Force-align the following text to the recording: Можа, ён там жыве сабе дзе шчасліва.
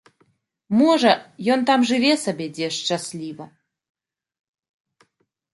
Можа, 0.79 1.11
ён 1.55 1.59
там 1.71 1.85
жыве 1.91 2.13
сабе 2.23 2.47
дзе 2.55 2.67
шчасліва. 2.79 3.49